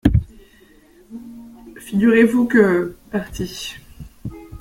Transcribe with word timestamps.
Figurez-vous 1.77 2.47
que, 2.47 2.95
parti… 3.11 3.77